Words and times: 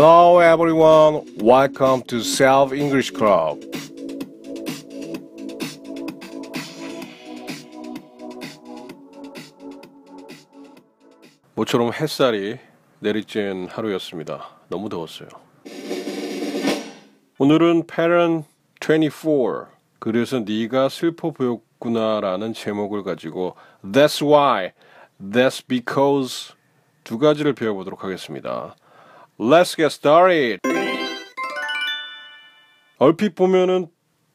Hello 0.00 0.38
everyone. 0.38 1.26
Welcome 1.42 2.04
to 2.06 2.20
Self 2.20 2.72
English 2.72 3.12
Club. 3.12 3.68
모처럼 11.56 11.90
햇살이 11.92 12.60
내리쬐는 13.02 13.70
하루였습니다. 13.70 14.48
너무 14.68 14.88
더웠어요. 14.88 15.30
오늘은 17.40 17.88
Parent 17.88 18.46
24 18.80 19.66
그래서 19.98 20.38
네가 20.38 20.90
슬퍼 20.90 21.32
보였구나라는 21.32 22.52
제목을 22.52 23.02
가지고 23.02 23.56
That's 23.84 24.24
why, 24.24 24.70
That's 25.20 25.60
because 25.66 26.54
두 27.02 27.18
가지를 27.18 27.54
배워보도록 27.54 28.04
하겠습니다. 28.04 28.76
Let's 29.38 29.76
get 29.76 29.86
started. 29.94 30.58
얼핏 32.98 33.34
보면은 33.34 33.88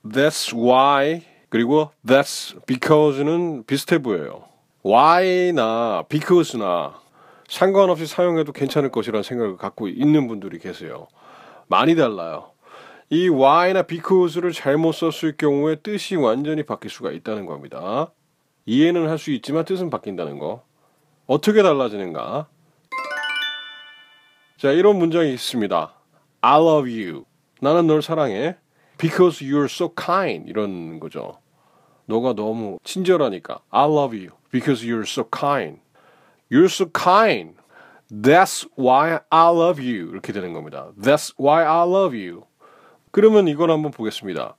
That's 0.05 0.53
why 0.55 1.23
그리고 1.49 1.91
That's 2.05 2.55
because는 2.65 3.65
비슷해 3.65 3.99
보여요. 3.99 4.45
Why나 4.85 6.03
Because나 6.09 7.01
상관없이 7.47 8.05
사용해도 8.05 8.51
괜찮을 8.53 8.91
것이라는 8.91 9.23
생각을 9.23 9.57
갖고 9.57 9.87
있는 9.87 10.27
분들이 10.27 10.59
계세요. 10.59 11.07
많이 11.67 11.95
달라요. 11.95 12.51
이 13.09 13.29
why나 13.29 13.83
because를 13.83 14.51
잘못 14.53 14.93
썼을 14.93 15.35
경우에 15.37 15.75
뜻이 15.75 16.15
완전히 16.15 16.63
바뀔 16.63 16.89
수가 16.89 17.11
있다는 17.11 17.45
겁니다. 17.45 18.11
이해는 18.65 19.09
할 19.09 19.17
수 19.17 19.31
있지만 19.31 19.65
뜻은 19.65 19.89
바뀐다는 19.89 20.39
거. 20.39 20.63
어떻게 21.27 21.61
달라지는가? 21.61 22.47
자, 24.63 24.71
이런 24.71 24.97
문장이 24.97 25.33
있습니다. 25.33 25.93
I 26.39 26.57
love 26.57 26.89
you. 26.89 27.25
나는 27.59 27.85
널 27.85 28.01
사랑해. 28.01 28.55
Because 28.97 29.45
you're 29.45 29.65
so 29.65 29.93
kind. 29.93 30.49
이런 30.49 31.01
거죠. 31.01 31.37
너가 32.05 32.33
너무 32.33 32.79
친절하니까. 32.85 33.59
I 33.71 33.83
love 33.83 34.17
you. 34.17 34.29
Because 34.53 34.87
you're 34.87 35.01
so 35.01 35.25
kind. 35.29 35.81
You're 36.49 36.71
so 36.71 36.85
kind. 36.85 37.57
That's 38.09 38.65
why 38.79 39.19
I 39.29 39.53
love 39.53 39.83
you. 39.83 40.09
이렇게 40.11 40.31
되는 40.31 40.53
겁니다. 40.53 40.93
That's 40.97 41.33
why 41.37 41.65
I 41.65 41.85
love 41.85 42.17
you. 42.17 42.45
그러면 43.11 43.49
이걸 43.49 43.69
한번 43.69 43.91
보겠습니다. 43.91 44.55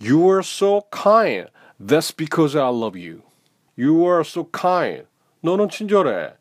You 0.00 0.20
are 0.24 0.40
so 0.40 0.80
kind. 0.90 1.48
That's 1.80 2.10
because 2.10 2.58
I 2.58 2.70
love 2.70 2.98
you. 2.98 3.22
You 3.78 4.02
are 4.02 4.22
so 4.22 4.50
kind. 4.50 5.06
너는 5.42 5.68
친절해. 5.68 6.32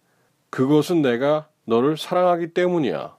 그것은 0.49 1.03
내가 1.03 1.47
너를 1.67 1.97
사랑하기 1.97 2.53
때문이야. 2.53 3.15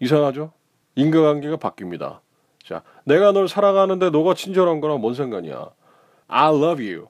이상하죠? 0.00 0.52
인과관계가 0.96 1.56
바뀝니다. 1.56 2.20
자, 2.62 2.82
내가 3.04 3.32
널 3.32 3.48
사랑하는데 3.48 4.10
너가 4.10 4.34
친절한 4.34 4.80
거랑 4.80 5.00
뭔 5.00 5.14
상관이야? 5.14 5.70
I 6.28 6.48
love 6.54 6.84
you. 6.86 7.08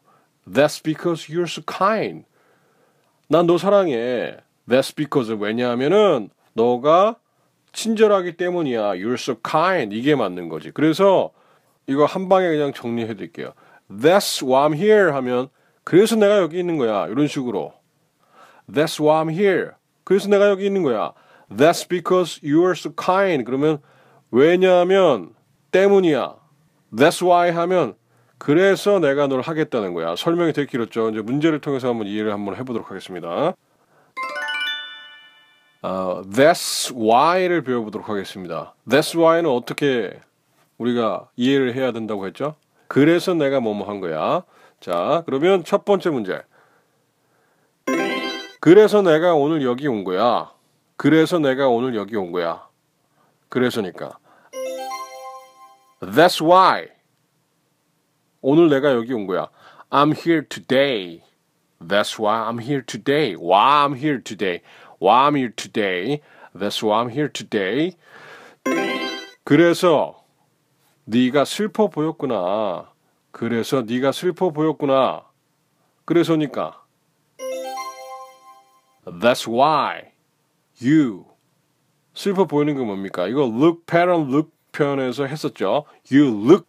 That's 0.48 0.82
because 0.82 1.30
you're 1.30 1.48
so 1.48 1.62
kind. 1.66 2.24
난 3.28 3.46
너 3.46 3.58
사랑해. 3.58 4.38
That's 4.68 4.94
because 4.94 5.32
왜냐하면은 5.34 6.30
너가 6.54 7.16
친절하기 7.72 8.36
때문이야. 8.36 8.94
You're 8.94 9.14
so 9.14 9.36
kind. 9.44 9.94
이게 9.96 10.14
맞는 10.14 10.48
거지. 10.48 10.70
그래서 10.70 11.32
이거 11.86 12.04
한 12.04 12.28
방에 12.28 12.48
그냥 12.48 12.72
정리해 12.72 13.14
드릴게요. 13.14 13.52
That's 13.90 14.46
why 14.46 14.68
I'm 14.68 14.76
here 14.76 15.12
하면 15.12 15.48
그래서 15.82 16.14
내가 16.14 16.38
여기 16.38 16.60
있는 16.60 16.78
거야. 16.78 17.08
이런 17.08 17.26
식으로. 17.26 17.72
That's 18.70 19.04
why 19.04 19.24
I'm 19.24 19.32
here. 19.32 19.72
그래서 20.10 20.28
내가 20.28 20.50
여기 20.50 20.66
있는 20.66 20.82
거야. 20.82 21.12
That's 21.48 21.88
because 21.88 22.40
you 22.42 22.62
are 22.62 22.72
so 22.72 22.92
kind. 23.00 23.44
그러면 23.44 23.78
왜냐하면 24.32 25.36
때문이야. 25.70 26.34
That's 26.92 27.24
why 27.24 27.52
하면 27.52 27.94
그래서 28.36 28.98
내가 28.98 29.28
널 29.28 29.40
하겠다는 29.40 29.94
거야. 29.94 30.16
설명이 30.16 30.52
되게 30.52 30.66
길었죠. 30.66 31.10
이제 31.10 31.20
문제를 31.20 31.60
통해서 31.60 31.88
한번 31.88 32.08
이해를 32.08 32.32
한번 32.32 32.56
해보도록 32.56 32.90
하겠습니다. 32.90 33.54
어, 35.82 36.22
that's 36.22 36.92
why를 36.92 37.62
배워보도록 37.62 38.08
하겠습니다. 38.08 38.74
That's 38.88 39.16
why는 39.16 39.48
어떻게 39.48 40.18
우리가 40.78 41.28
이해를 41.36 41.76
해야 41.76 41.92
된다고 41.92 42.26
했죠? 42.26 42.56
그래서 42.88 43.34
내가 43.34 43.60
뭐뭐 43.60 43.86
한 43.86 44.00
거야. 44.00 44.42
자, 44.80 45.22
그러면 45.24 45.62
첫 45.62 45.84
번째 45.84 46.10
문제. 46.10 46.42
그래서 48.60 49.00
내가 49.00 49.34
오늘 49.34 49.62
여기 49.62 49.88
온 49.88 50.04
거야. 50.04 50.52
그래서 50.96 51.38
내가 51.38 51.68
오늘 51.68 51.96
여기 51.96 52.14
온 52.14 52.30
거야. 52.30 52.68
그래서니까. 53.48 54.18
That's 56.00 56.44
why. 56.44 56.88
오늘 58.42 58.68
내가 58.68 58.92
여기 58.92 59.14
온 59.14 59.26
거야. 59.26 59.48
I'm 59.88 60.14
here 60.14 60.46
today. 60.46 61.22
That's 61.80 62.20
why 62.20 62.50
I'm 62.50 62.60
here 62.60 62.82
today. 62.84 63.34
Why 63.34 63.86
I'm 63.86 63.94
here 63.96 64.22
today. 64.22 64.60
Why 65.00 65.26
I'm 65.26 65.36
here 65.36 65.54
today. 65.56 66.20
That's 66.54 66.82
why 66.82 67.02
I'm 67.02 67.10
here 67.10 67.32
today. 67.32 67.96
그래서 69.42 70.22
네가 71.06 71.46
슬퍼 71.46 71.88
보였구나. 71.88 72.92
그래서 73.30 73.80
네가 73.82 74.12
슬퍼 74.12 74.50
보였구나. 74.50 75.24
그래서니까. 76.04 76.79
That's 79.04 79.48
why 79.48 80.12
you 80.80 81.24
슬퍼 82.14 82.44
보이는 82.44 82.76
게 82.76 82.84
뭡니까? 82.84 83.28
이거 83.28 83.42
look 83.42 83.84
pattern 83.86 84.28
look 84.28 84.50
표현에서 84.72 85.26
했었죠. 85.26 85.84
You 86.10 86.28
look 86.28 86.66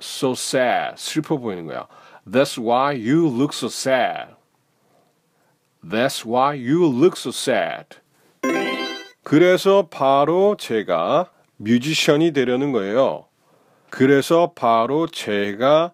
so 0.00 0.32
sad. 0.32 0.94
슬퍼 0.96 1.36
보이는 1.36 1.66
거야. 1.66 1.86
That's 2.26 2.58
why 2.58 2.94
you 2.94 3.26
look 3.26 3.54
so 3.54 3.66
sad. 3.66 4.34
That's 5.82 6.26
why 6.26 6.56
you 6.56 6.84
look 6.84 7.16
so 7.16 7.30
sad. 7.30 7.98
그래서 9.22 9.88
바로 9.90 10.56
제가 10.58 11.30
뮤지션이 11.56 12.32
되려는 12.32 12.72
거예요. 12.72 13.26
그래서 13.90 14.52
바로 14.54 15.06
제가 15.06 15.92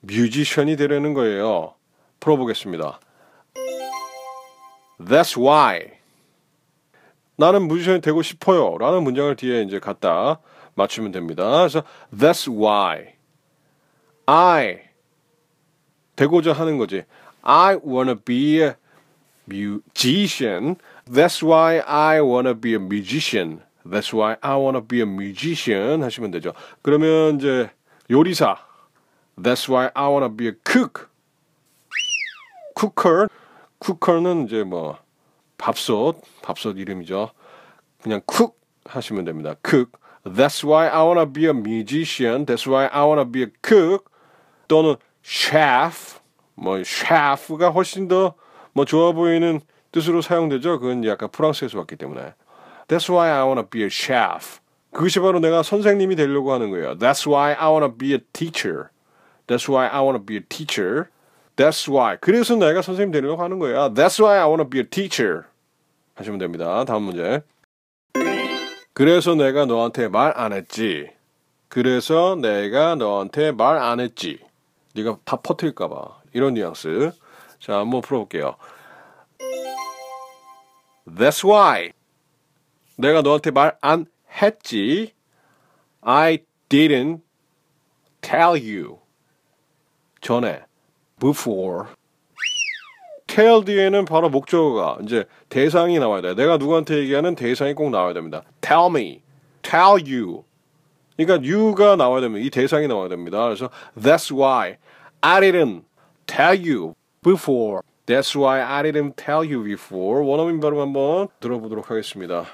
뮤지션이 0.00 0.76
되려는 0.76 1.14
거예요. 1.14 1.74
풀어보겠습니다. 2.20 3.00
That's 5.00 5.36
why. 5.36 5.92
나는 7.36 7.68
뮤지션이 7.68 8.02
되고 8.02 8.20
싶어요. 8.20 8.76
라는 8.78 9.02
문장을 9.02 9.34
뒤에 9.34 9.62
이제 9.62 9.78
갖다 9.78 10.40
맞추면 10.74 11.10
됩니다. 11.10 11.44
그래서 11.44 11.82
That's 12.14 12.46
why. 12.52 13.14
I. 14.26 14.80
되고자 16.16 16.52
하는 16.52 16.76
거지. 16.76 17.04
I 17.42 17.76
wanna 17.76 18.14
be 18.14 18.60
a 18.60 18.74
musician. 19.48 20.76
That's 21.10 21.42
why 21.42 21.80
I 21.86 22.20
wanna 22.20 22.54
be 22.54 22.74
a 22.74 22.78
musician. 22.78 23.62
That's 23.86 24.12
why 24.12 24.36
I 24.42 24.56
wanna 24.56 24.86
be 24.86 24.98
a 25.00 25.06
musician 25.06 26.02
하시면 26.02 26.30
되죠. 26.32 26.52
그러면 26.82 27.36
이제 27.36 27.70
요리사. 28.10 28.58
That's 29.38 29.72
why 29.72 29.90
I 29.94 30.08
wanna 30.08 30.28
be 30.28 30.48
a 30.48 30.52
cook. 30.62 31.08
쿠커. 32.74 33.28
쿠커는 33.80 34.46
이제 34.46 34.62
뭐 34.62 34.96
밥솥, 35.58 36.22
밥솥 36.42 36.78
이름이죠. 36.78 37.30
그냥 38.02 38.20
쿡 38.26 38.58
하시면 38.84 39.24
됩니다. 39.24 39.54
cook. 39.66 39.92
That's 40.24 40.64
why 40.64 40.88
I 40.88 41.02
wanna 41.02 41.26
be 41.26 41.46
a 41.46 41.52
musician. 41.52 42.46
That's 42.46 42.66
why 42.66 42.86
I 42.86 43.04
wanna 43.04 43.24
be 43.30 43.42
a 43.42 43.50
cook. 43.62 44.04
또는 44.68 44.96
chef. 45.22 46.20
뭐 46.54 46.78
chef가 46.82 47.70
훨씬 47.70 48.06
더 48.06 48.34
뭐 48.72 48.84
좋아 48.84 49.12
보이는 49.12 49.60
뜻으로 49.92 50.22
사용되죠. 50.22 50.78
그건 50.78 51.04
약간 51.04 51.28
프랑스에서 51.30 51.78
왔기 51.78 51.96
때문에. 51.96 52.34
That's 52.88 53.12
why 53.12 53.30
I 53.30 53.42
wanna 53.44 53.64
be 53.68 53.82
a 53.82 53.88
chef. 53.90 54.60
그것이 54.92 55.20
바로 55.20 55.40
내가 55.40 55.62
선생님이 55.62 56.16
되려고 56.16 56.52
하는 56.52 56.70
거예요. 56.70 56.98
That's 56.98 57.28
why 57.28 57.54
I 57.54 57.68
wanna 57.70 57.96
be 57.96 58.12
a 58.12 58.20
teacher. 58.32 58.90
That's 59.46 59.68
why 59.68 59.88
I 59.88 60.00
wanna 60.02 60.24
be 60.24 60.36
a 60.36 60.42
teacher. 60.48 61.08
That's 61.60 61.92
why. 61.92 62.16
그래서 62.20 62.56
내가 62.56 62.80
선생님 62.80 63.12
되려고 63.12 63.42
하는 63.42 63.58
거야. 63.58 63.90
That's 63.90 64.18
why 64.22 64.38
I 64.38 64.46
wanna 64.48 64.66
be 64.70 64.80
a 64.80 64.86
teacher. 64.86 65.42
하시면 66.14 66.38
됩니다. 66.38 66.86
다음 66.86 67.02
문제. 67.02 67.42
그래서 68.94 69.34
내가 69.34 69.66
너한테 69.66 70.08
말 70.08 70.32
안 70.36 70.54
했지. 70.54 71.10
그래서 71.68 72.34
내가 72.36 72.94
너한테 72.94 73.52
말 73.52 73.76
안 73.76 74.00
했지. 74.00 74.38
네가 74.94 75.18
다 75.26 75.36
퍼뜨릴까 75.36 75.88
봐. 75.88 76.20
이런 76.32 76.54
뉘앙스. 76.54 77.12
자, 77.58 77.78
한번 77.78 78.00
풀어볼게요. 78.00 78.56
That's 81.06 81.46
why. 81.46 81.92
내가 82.96 83.20
너한테 83.20 83.50
말 83.50 83.76
안 83.82 84.06
했지. 84.42 85.12
I 86.00 86.38
didn't 86.70 87.20
tell 88.22 88.52
you. 88.56 88.98
전에. 90.22 90.62
Before. 91.20 91.88
tell 93.26 93.64
뒤에는 93.64 94.06
바로 94.06 94.28
목적어가 94.28 94.98
이제 95.02 95.24
대상이 95.48 95.98
나와야 95.98 96.20
돼. 96.20 96.34
내가 96.34 96.56
누구한테 96.56 96.98
얘기하는 96.98 97.34
대상이 97.36 97.74
꼭 97.74 97.90
나와야 97.90 98.12
됩니다. 98.12 98.42
tell 98.60 98.88
me, 98.90 99.22
tell 99.62 100.00
you. 100.02 100.44
그러니까 101.16 101.46
you가 101.46 101.96
나와야 101.96 102.22
됩니다. 102.22 102.44
이 102.44 102.50
대상이 102.50 102.88
나와야 102.88 103.08
됩니다. 103.08 103.44
그래서 103.44 103.70
that's 103.96 104.34
why 104.34 104.78
I 105.20 105.40
didn't 105.40 105.82
tell 106.26 106.58
you 106.58 106.94
before. 107.22 107.82
That's 108.06 108.34
why 108.34 108.60
I 108.62 108.82
didn't 108.82 109.14
tell 109.16 109.46
you 109.46 109.62
before. 109.62 110.26
원어민 110.26 110.58
발음 110.58 110.80
한번 110.80 111.28
들어보도록 111.38 111.90
하겠습니다. 111.90 112.46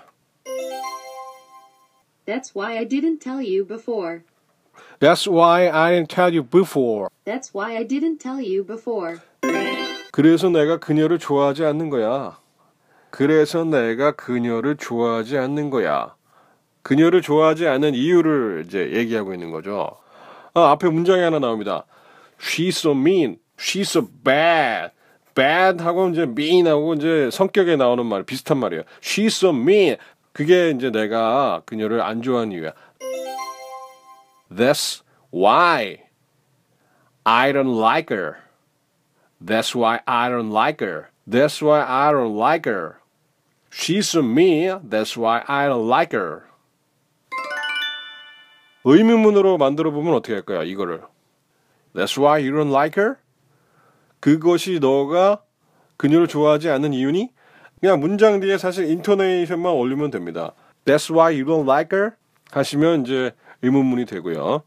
That's 2.27 2.55
why 2.55 2.77
I 2.77 2.87
didn't 2.87 3.21
tell 3.21 3.39
you 3.39 3.65
before. 3.65 4.23
That's 4.99 5.29
why 5.29 5.69
I 5.69 5.93
didn't 5.93 6.09
tell 6.09 6.33
you 6.33 6.43
before. 6.43 7.09
That's 7.25 7.53
why 7.53 7.77
I 7.77 7.87
didn't 7.87 8.19
tell 8.19 8.41
you 8.41 8.65
before. 8.65 9.19
그래서 10.13 10.49
내가 10.49 10.79
그녀를 10.79 11.19
좋아하지 11.19 11.65
않는 11.65 11.91
거야. 11.91 12.39
그래서 13.11 13.65
내가 13.65 14.13
그녀를 14.13 14.77
좋아하지 14.77 15.37
않는 15.37 15.71
거야. 15.71 16.15
그녀를 16.83 17.21
좋아하지 17.21 17.67
않는 17.67 17.95
이유를 17.95 18.65
이제 18.67 18.93
얘기하고 18.93 19.35
있는 19.35 19.51
거죠. 19.51 19.91
아, 20.55 20.71
앞에 20.71 20.89
문장이 20.89 21.21
하나 21.21 21.39
나옵니다. 21.39 21.85
She's 22.41 22.79
so 22.79 22.93
mean. 22.93 23.39
She's 23.59 23.91
so 23.91 24.09
bad. 24.25 24.93
bad 25.35 25.83
하고 25.83 26.09
이제 26.09 26.23
mean 26.23 26.67
하고 26.67 26.95
이제 26.95 27.29
성격에 27.31 27.77
나오는 27.77 28.07
말 28.07 28.23
비슷한 28.23 28.59
말이에요. 28.59 28.85
She's 29.03 29.37
so 29.37 29.51
mean. 29.51 29.97
그게 30.33 30.71
이제 30.71 30.91
내가 30.91 31.63
그녀를 31.67 32.01
안 32.03 32.23
좋아하는 32.23 32.53
이유야. 32.53 32.73
That's 34.51 35.03
why 35.31 36.11
I 37.25 37.53
don't 37.53 37.75
like 37.75 38.11
her. 38.11 38.39
That's 39.41 39.75
why 39.75 40.01
I 40.07 40.29
don't 40.29 40.51
like 40.51 40.81
her. 40.81 41.11
That's 41.27 41.61
why 41.61 41.83
I 41.83 42.13
don't 42.13 42.37
like 42.37 42.67
her. 42.67 43.01
She's 43.71 44.09
so 44.09 44.23
mean. 44.23 44.81
That's 44.89 45.17
why 45.17 45.43
I 45.47 45.67
don't 45.67 45.89
like 45.89 46.13
her. 46.17 46.45
의문문으로 48.85 49.59
만들어 49.59 49.91
보면 49.91 50.15
어떻게 50.15 50.35
할까요? 50.35 50.63
이거를. 50.63 51.03
That's 51.93 52.17
why 52.17 52.39
you 52.39 52.53
don't 52.53 52.71
like 52.71 53.03
her? 53.03 53.17
그것이 54.21 54.79
너가 54.81 55.43
그녀를 55.97 56.29
좋아하지 56.29 56.71
않는 56.71 56.93
이유니? 56.93 57.33
그냥 57.81 58.01
문장 58.01 58.41
뒤에 58.41 58.59
사실 58.59 58.89
인토네이션만 58.89 59.73
올리면 59.73 60.11
됩니다. 60.11 60.53
That's 60.85 61.13
why 61.13 61.35
you 61.35 61.45
don't 61.45 61.69
like 61.69 61.97
her? 61.97 62.13
하시면 62.53 63.03
이제 63.03 63.33
의문문이 63.62 64.06
되고요. 64.06 64.62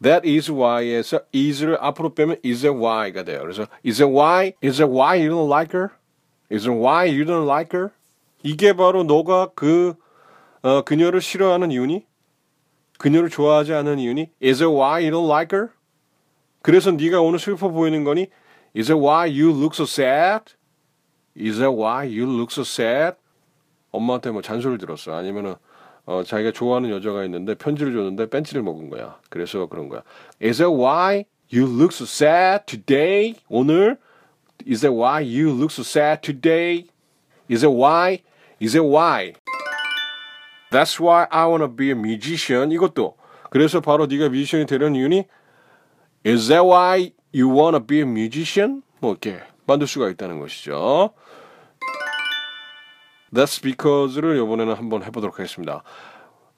That 0.00 0.28
is 0.28 0.50
why에서 0.50 1.20
is를 1.34 1.76
앞으로 1.80 2.14
빼면 2.14 2.36
is 2.44 2.62
that 2.62 2.78
why가 2.78 3.24
돼요. 3.24 3.40
그래서 3.40 3.66
is 3.84 3.98
that 3.98 4.12
why? 4.12 4.52
Is 4.62 4.78
that 4.78 4.90
why 4.90 5.18
you 5.18 5.28
don't 5.28 5.48
like 5.48 5.76
her? 5.76 5.90
Is 6.50 6.64
that 6.64 6.78
why 6.78 7.06
you 7.06 7.24
don't 7.24 7.46
like 7.46 7.76
her? 7.76 7.90
이게 8.42 8.72
바로 8.72 9.02
너가 9.02 9.50
그 9.54 9.94
어, 10.62 10.82
그녀를 10.82 11.20
싫어하는 11.20 11.70
이유니? 11.72 12.06
그녀를 12.98 13.28
좋아하지 13.30 13.74
않는 13.74 13.98
이유니? 13.98 14.30
Is 14.42 14.58
that 14.58 14.72
why 14.74 15.02
you 15.02 15.10
don't 15.10 15.28
like 15.28 15.56
her? 15.56 15.70
그래서 16.62 16.90
네가 16.90 17.20
오늘 17.20 17.38
슬퍼 17.38 17.68
보이는 17.68 18.04
거니? 18.04 18.28
Is 18.76 18.88
that 18.88 18.98
why 19.00 19.26
you 19.28 19.50
look 19.50 19.74
so 19.74 19.84
sad? 19.84 20.54
Is 21.36 21.58
that 21.58 21.74
why 21.74 22.04
you 22.06 22.24
look 22.28 22.52
so 22.52 22.62
sad? 22.62 23.16
엄마한테 23.90 24.30
뭐 24.30 24.42
잔소리를 24.42 24.78
들었어. 24.78 25.14
아니면은 25.14 25.54
어, 26.08 26.22
자기가 26.22 26.52
좋아하는 26.52 26.88
여자가 26.88 27.22
있는데 27.26 27.54
편지를 27.54 27.92
줬는데 27.92 28.30
벤치를 28.30 28.62
먹은 28.62 28.88
거야. 28.88 29.18
그래서 29.28 29.66
그런 29.66 29.90
거야. 29.90 30.02
Is 30.42 30.56
that 30.56 30.74
why 30.74 31.26
you 31.52 31.66
look 31.68 31.92
so 31.92 32.04
sad 32.04 32.64
today? 32.64 33.34
오늘 33.50 33.98
Is 34.66 34.80
that 34.80 34.96
why 34.96 35.20
you 35.20 35.50
look 35.50 35.70
so 35.70 35.82
sad 35.82 36.22
today? 36.22 36.86
Is 37.50 37.60
that 37.60 37.76
why? 37.76 38.22
Is 38.58 38.72
that 38.72 38.88
why? 38.88 39.34
That's 40.70 40.98
why 40.98 41.26
I 41.30 41.46
wanna 41.46 41.68
be 41.68 41.88
a 41.88 41.94
musician. 41.94 42.72
이것도 42.72 43.14
그래서 43.50 43.82
바로 43.82 44.06
네가 44.06 44.30
뮤지션이 44.30 44.64
되려는 44.64 44.96
이유니 44.96 45.24
Is 46.24 46.48
that 46.48 46.64
why 46.64 47.12
you 47.34 47.54
wanna 47.54 47.86
be 47.86 47.98
a 47.98 48.08
musician? 48.08 48.82
뭐 49.00 49.10
이렇게 49.10 49.40
만들 49.66 49.86
수가 49.86 50.08
있다는 50.08 50.40
것이죠. 50.40 51.12
That's 53.32 53.62
because를 53.62 54.36
이번에는 54.36 54.74
한번 54.74 55.02
해보도록 55.02 55.38
하겠습니다. 55.38 55.82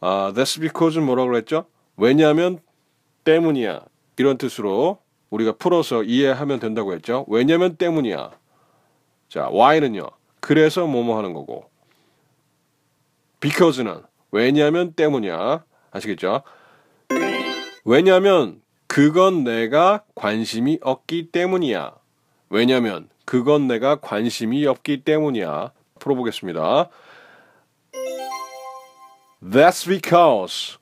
아, 0.01 0.33
that's 0.35 0.61
because는 0.61 1.07
뭐라고 1.07 1.31
그랬죠? 1.31 1.67
왜냐하면 1.97 2.61
때문이야. 3.25 3.83
이런 4.17 4.39
뜻으로 4.39 4.99
우리가 5.31 5.53
풀어서 5.53 6.03
이해하면 6.03 6.61
된다고 6.61 6.93
했죠. 6.93 7.25
왜냐면 7.29 7.77
때문이야. 7.77 8.31
자, 9.29 9.49
why는요. 9.49 10.09
그래서 10.41 10.87
뭐뭐 10.87 11.17
하는 11.17 11.33
거고. 11.33 11.71
because는 13.41 14.03
왜냐면 14.33 14.93
때문이야. 14.93 15.65
아시겠죠? 15.91 16.43
왜냐면 17.85 18.61
그건 18.87 19.45
내가 19.45 20.05
관심이 20.15 20.79
없기 20.83 21.31
때문이야. 21.31 21.95
왜냐면 22.51 23.09
그건 23.25 23.69
내가 23.69 23.97
관심이 23.97 24.67
없기 24.67 25.05
때문이야. 25.05 25.73
풀어보겠습니다. 26.01 26.89
That's 29.43 29.87
because 29.89 30.77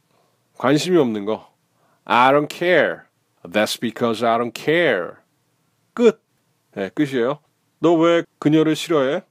관심이 0.57 0.97
없는 0.97 1.25
거. 1.27 1.47
I 2.05 2.33
don't 2.33 2.49
care. 2.53 3.03
That's 3.45 3.79
because 3.79 4.25
I 4.25 4.39
don't 4.39 4.53
care. 4.55 5.13
끝. 5.95 6.23
네, 6.75 6.89
끝이에요. 6.91 7.39
너 7.81 7.95
왜 7.95 8.25
그녀를 8.41 8.75
싫어해? 8.77 9.23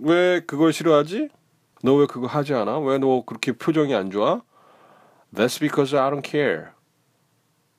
왜 0.00 0.40
그걸 0.40 0.72
싫어하지? 0.72 1.28
너 1.82 1.94
왜 1.96 2.06
그거 2.06 2.26
하지 2.26 2.54
않아? 2.54 2.78
왜 2.80 2.98
너 2.98 3.22
그렇게 3.24 3.52
표정이 3.52 3.94
안 3.94 4.10
좋아? 4.10 4.42
That's 5.34 5.58
because 5.60 5.94
I 5.96 6.10
don't 6.10 6.24
care. 6.28 6.66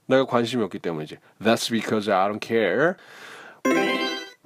내가 0.07 0.25
관심이 0.25 0.63
없기 0.63 0.79
때문이지. 0.79 1.17
That's 1.41 1.69
because 1.71 2.11
I 2.11 2.29
don't 2.29 2.41
care. 2.45 2.93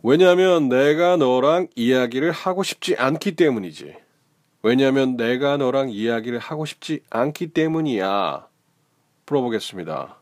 왜냐하면 0.01 0.69
내가 0.69 1.17
너랑 1.17 1.67
이야기를 1.75 2.31
하고 2.31 2.63
싶지 2.63 2.95
않기 2.95 3.35
때문이지. 3.35 3.95
왜냐하면 4.63 5.17
내가 5.17 5.57
너랑 5.57 5.89
이야기를 5.89 6.39
하고 6.39 6.65
싶지 6.65 7.01
않기 7.09 7.47
때문이야. 7.47 8.47
풀어보겠습니다. 9.25 10.17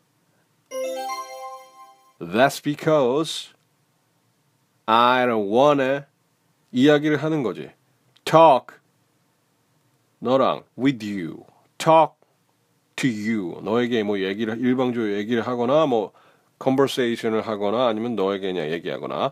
That's 2.19 2.63
because 2.63 3.53
I 4.85 5.25
don't 5.27 5.51
wanna 5.51 6.01
이야기를 6.71 7.17
하는 7.21 7.43
거지. 7.43 7.69
Talk 8.25 8.77
너랑 10.19 10.63
with 10.77 11.05
you. 11.05 11.45
Talk 11.77 12.15
to 12.95 13.09
you. 13.09 13.61
너에게 13.61 14.03
뭐 14.03 14.19
얘기를 14.19 14.57
일방적으로 14.59 15.13
얘기를 15.13 15.45
하거나 15.45 15.85
뭐 15.85 16.11
conversation을 16.61 17.41
하거나 17.41 17.87
아니면 17.87 18.15
너에게 18.15 18.53
그냥 18.53 18.71
얘기하거나 18.71 19.31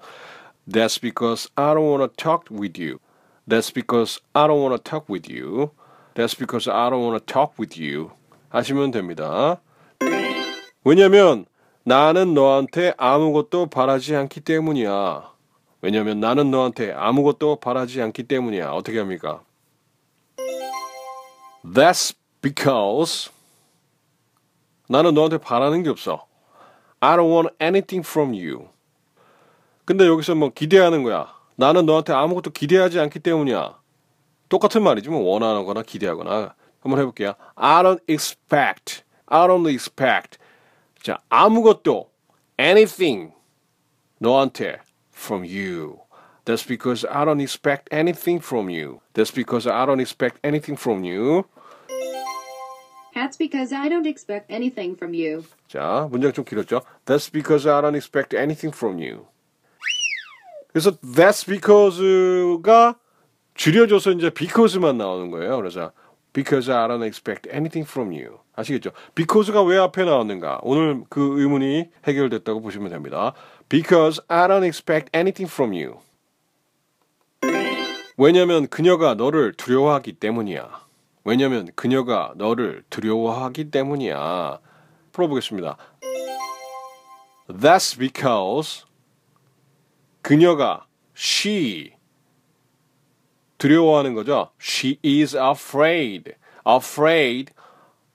That's 0.67 0.99
because 0.99 1.49
I 1.55 1.73
don't 1.75 1.89
want 1.89 2.01
to 2.01 2.09
talk 2.15 2.49
with 2.49 2.81
you. 2.81 2.99
That's 3.47 3.71
because 3.71 4.19
I 4.33 4.47
don't 4.47 4.61
want 4.61 4.75
to 4.75 4.81
talk 4.81 5.07
with 5.07 5.29
you. 5.29 5.71
That's 6.15 6.33
because 6.33 6.67
I 6.67 6.89
don't 6.89 7.03
want 7.03 7.19
to 7.19 7.25
talk 7.25 7.53
with 7.59 7.79
you. 7.79 8.11
하시면 8.49 8.91
됩니다. 8.91 9.61
왜냐면 10.83 11.45
나는 11.83 12.33
너한테 12.33 12.93
아무것도 12.97 13.67
바라지 13.67 14.15
않기 14.15 14.41
때문이야. 14.41 15.31
왜냐면 15.81 16.19
나는 16.19 16.49
너한테 16.49 16.91
아무것도 16.93 17.57
바라지 17.57 18.01
않기 18.01 18.23
때문이야. 18.23 18.71
어떻게 18.71 18.97
합니까? 18.97 19.43
That's 21.63 22.15
because 22.41 23.29
나는 24.87 25.13
너한테 25.13 25.37
바라는 25.37 25.83
게 25.83 25.89
없어. 25.89 26.25
I 27.04 27.16
don't 27.16 27.30
want 27.30 27.54
anything 27.60 28.06
from 28.06 28.34
you. 28.34 28.68
근데 29.84 30.06
여기서 30.06 30.34
뭐 30.34 30.50
기대하는 30.50 31.02
거야. 31.02 31.34
나는 31.56 31.86
너한테 31.86 32.12
아무것도 32.12 32.50
기대하지 32.50 33.00
않기 33.00 33.20
때문이야. 33.20 33.78
똑같은 34.48 34.82
말이지 34.82 35.08
뭐 35.08 35.20
원하거나 35.20 35.82
기대하거나. 35.82 36.54
한번 36.80 37.00
해볼게요. 37.00 37.34
I 37.54 37.82
don't 37.82 38.00
expect. 38.08 39.02
I 39.26 39.46
don't 39.46 39.68
expect. 39.68 40.38
자, 41.02 41.18
아무것도 41.28 42.10
anything 42.58 43.32
너한테 44.18 44.78
from 45.14 45.44
you. 45.44 46.00
That's 46.44 46.66
because 46.66 47.06
I 47.06 47.24
don't 47.24 47.40
expect 47.40 47.88
anything 47.92 48.42
from 48.42 48.70
you. 48.70 49.00
That's 49.14 49.30
because 49.30 49.68
I 49.68 49.84
don't 49.86 50.00
expect 50.00 50.40
anything 50.42 50.78
from 50.78 51.04
you. 51.04 51.44
That's 53.15 53.37
because 53.37 53.73
I 53.73 53.87
don't 53.89 54.05
expect 54.05 54.51
anything 54.51 54.95
from 54.95 55.15
you. 55.15 55.45
자, 55.67 56.07
문장 56.11 56.33
좀 56.33 56.43
길었죠? 56.43 56.81
That's 57.05 57.31
because 57.31 57.67
I 57.67 57.81
don't 57.81 57.95
expect 57.95 58.35
anything 58.35 58.75
from 58.75 58.99
you. 58.99 59.25
그래서 60.73 60.91
that's 60.99 61.47
because가 61.47 62.99
줄여져서 63.55 64.11
이제 64.11 64.29
because만 64.29 64.97
나오는 64.97 65.31
거예요. 65.31 65.55
그래서 65.55 65.91
Because 66.35 66.69
I 66.69 66.85
don't 66.89 67.01
expect 67.05 67.49
anything 67.49 67.89
from 67.89 68.11
you. 68.11 68.39
아시겠죠? 68.57 68.91
Because가 69.15 69.63
왜 69.63 69.77
앞에 69.77 70.03
나왔는가? 70.03 70.59
오늘 70.63 71.05
그 71.07 71.39
의문이 71.39 71.89
해결됐다고 72.05 72.59
보시면 72.59 72.89
됩니다. 72.89 73.33
Because 73.69 74.21
I 74.27 74.49
don't 74.49 74.65
expect 74.65 75.09
anything 75.15 75.49
from 75.49 75.71
you. 75.71 76.01
왜냐면 78.17 78.67
그녀가 78.67 79.13
너를 79.13 79.53
두려워하기 79.53 80.19
때문이야. 80.19 80.84
왜냐면 81.25 81.67
그녀가 81.75 82.33
너를 82.37 82.83
두려워하기 82.89 83.71
때문이야. 83.71 84.59
풀어보겠습니다. 85.11 85.75
That's 87.49 87.97
because 87.97 88.85
그녀가 90.21 90.85
she 91.17 91.93
두려워하는 93.57 94.13
거죠. 94.13 94.51
She 94.61 94.99
is 95.03 95.35
afraid, 95.35 96.35
afraid 96.67 97.53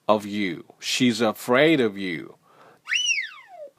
of 0.06 0.26
you. 0.26 0.62
She's 0.80 1.20
afraid 1.20 1.82
of 1.82 1.98
you. 1.98 2.34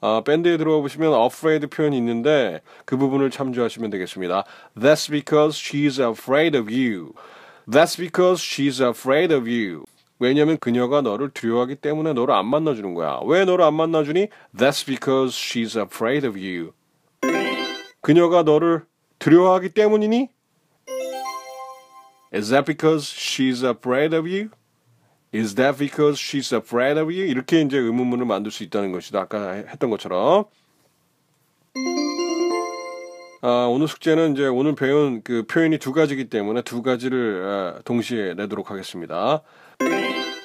아, 0.02 0.20
밴드에 0.24 0.58
들어와 0.58 0.80
보시면 0.80 1.14
afraid 1.14 1.68
표현이 1.68 1.96
있는데 1.96 2.60
그 2.84 2.98
부분을 2.98 3.30
참조하시면 3.30 3.88
되겠습니다. 3.90 4.44
That's 4.76 5.10
because 5.10 5.58
she's 5.58 5.98
afraid 5.98 6.58
of 6.58 6.70
you. 6.70 7.14
That's 7.68 7.96
because 7.96 8.42
she's 8.42 8.80
afraid 8.80 9.32
of 9.32 9.48
you. 9.48 9.84
왜냐면 10.18 10.56
그녀가 10.58 11.00
너를 11.00 11.30
두려워하기 11.30 11.76
때문에 11.76 12.12
너를 12.12 12.34
안 12.34 12.46
만나주는 12.46 12.94
거야. 12.94 13.20
왜 13.24 13.44
너를 13.44 13.64
안 13.64 13.74
만나주니? 13.74 14.28
That's 14.56 14.86
because 14.86 15.36
she's 15.36 15.76
afraid 15.76 16.26
of 16.26 16.38
you. 16.38 16.72
그녀가 18.00 18.42
너를 18.42 18.84
두려워하기 19.18 19.70
때문이니? 19.70 20.28
Is 22.34 22.48
that 22.50 22.64
because 22.64 23.12
she's 23.12 23.62
afraid 23.62 24.14
of 24.14 24.26
you? 24.26 24.50
Is 25.34 25.54
that 25.54 25.78
because 25.78 26.20
she's 26.20 26.52
afraid 26.54 26.98
of 26.98 27.10
you? 27.10 27.26
이렇게 27.26 27.60
이제 27.60 27.78
의문문을 27.78 28.26
만들 28.26 28.50
수 28.50 28.62
있다는 28.62 28.92
것이다. 28.92 29.20
아까 29.20 29.52
했던 29.52 29.90
것처럼. 29.90 30.44
아, 33.44 33.66
오늘 33.68 33.88
숙제는 33.88 34.34
이제 34.34 34.46
오늘 34.46 34.76
배운 34.76 35.20
그 35.24 35.42
표현이 35.48 35.78
두 35.78 35.92
가지이기 35.92 36.26
때문에 36.26 36.62
두 36.62 36.80
가지를 36.80 37.44
아, 37.44 37.80
동시에 37.84 38.34
내도록 38.34 38.70
하겠습니다. 38.70 39.42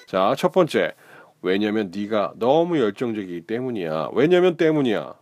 자, 0.08 0.34
첫 0.36 0.52
번째. 0.52 0.96
왜냐면 1.44 1.92
네가 1.96 2.34
너무 2.38 2.80
열정적이기 2.80 3.42
때문이야. 3.42 4.10
왜냐면 4.14 4.58
때문이야. 4.58 5.14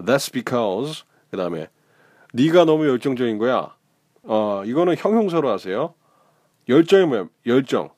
That's 0.00 0.30
because. 0.30 1.04
그다음에 1.30 1.68
네가 2.34 2.66
너무 2.66 2.86
열정적인 2.88 3.38
거야. 3.38 3.74
어, 4.24 4.62
이거는 4.66 4.96
형용사로 4.98 5.48
하세요. 5.48 5.94
열정이 6.68 7.06
뭐야? 7.06 7.26
열정. 7.46 7.88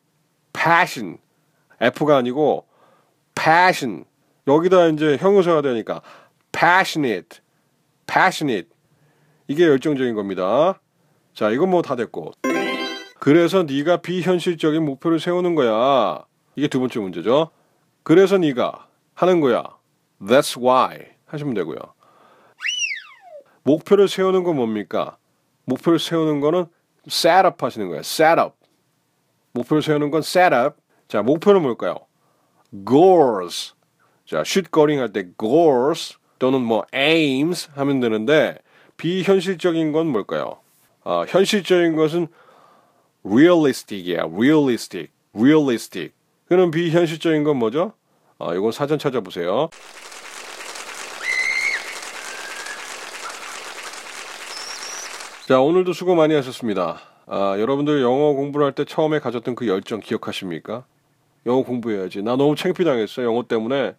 passion. 0.53 1.19
F가 1.81 2.19
아니고 2.19 2.65
passion. 3.35 4.05
여기다 4.47 4.87
이제 4.87 5.17
형용사가 5.17 5.63
되니까 5.63 6.01
passionate. 6.53 7.41
Passionate. 8.07 8.69
이게 9.49 9.65
열정적인 9.67 10.15
겁니다. 10.15 10.81
자, 11.35 11.51
이건 11.51 11.71
뭐 11.71 11.83
다 11.83 11.97
됐고. 11.97 12.33
그래서 13.19 13.63
네가 13.65 13.99
비현실적인 13.99 14.85
목표를 14.85 15.19
세우는 15.21 15.55
거야. 15.55 16.25
이게 16.55 16.69
두 16.69 16.79
번째 16.81 17.01
문제죠. 17.01 17.51
그래서 18.03 18.39
네가 18.39 18.89
하는 19.15 19.41
거야. 19.41 19.65
That's 20.21 20.61
why 20.61 20.99
하시면 21.27 21.55
되고요. 21.55 21.79
목표를 23.65 24.09
세우는 24.09 24.45
건 24.45 24.57
뭡니까? 24.57 25.17
목표를 25.65 25.99
세우는 25.99 26.41
거는 26.41 26.67
set 27.09 27.47
up 27.47 27.65
하시는 27.65 27.89
거예요. 27.89 28.01
set 28.01 28.41
up. 28.41 28.55
목표를 29.53 29.83
세우는 29.83 30.11
건 30.11 30.21
set 30.21 30.55
up. 30.55 30.77
자, 31.09 31.23
목표는 31.23 31.63
뭘까요? 31.63 31.97
goals. 32.87 33.75
자, 34.25 34.45
슛거링 34.45 35.01
할때 35.01 35.25
goals 35.39 36.17
또는 36.39 36.63
뭐 36.63 36.85
aims 36.95 37.69
하면 37.75 38.01
되는데 38.01 38.59
비현실적인 38.97 39.93
건 39.93 40.07
뭘까요? 40.09 40.59
아, 41.05 41.25
현실적인 41.29 41.97
것은 41.97 42.29
realistic이야. 43.25 44.25
realistic. 44.33 45.09
realistic. 45.35 46.13
그럼 46.49 46.71
비현실적인 46.71 47.45
건 47.45 47.57
뭐죠? 47.59 47.93
아, 48.39 48.55
이건 48.55 48.73
사전 48.73 48.99
찾아보세요. 48.99 49.69
자, 55.47 55.61
오늘도 55.61 55.93
수고 55.93 56.15
많이 56.15 56.35
하셨습니다. 56.35 57.01
아, 57.27 57.57
여러분들 57.59 58.03
영어 58.03 58.33
공부를 58.33 58.67
할 58.67 58.73
때 58.73 58.85
처음에 58.85 59.21
가졌던 59.21 59.55
그 59.55 59.69
열정 59.69 60.01
기억하십니까? 60.01 60.85
영어 61.47 61.63
공부해야지. 61.63 62.23
나 62.23 62.35
너무 62.37 62.57
창피 62.57 62.85
당했어, 62.85 63.23
영어 63.23 63.45
때문에. 63.47 63.95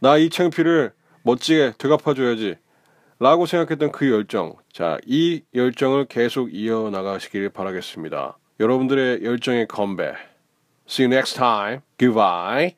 나 0.00 0.18
이 0.18 0.30
창피를 0.30 0.92
멋지게 1.22 1.74
되갚아줘야지. 1.78 2.56
라고 3.18 3.44
생각했던 3.44 3.92
그 3.92 4.10
열정. 4.10 4.54
자, 4.72 4.98
이 5.04 5.42
열정을 5.54 6.06
계속 6.06 6.54
이어나가시길 6.54 7.50
바라겠습니다. 7.50 8.38
여러분들의 8.58 9.24
열정의 9.24 9.68
건배. 9.68 10.14
See 10.88 11.06
you 11.06 11.14
next 11.14 11.34
time. 11.34 11.80
Goodbye. 11.98 12.68